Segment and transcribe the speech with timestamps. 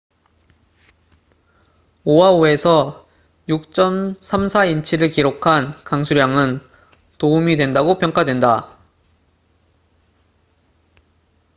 [2.05, 3.07] 오하우에서
[3.49, 6.59] 6.34인치를 기록한 강수량은
[7.19, 8.79] 도움이 된다고 평가된다